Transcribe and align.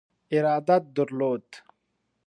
ارادت 0.31 0.93
درلود. 0.95 1.45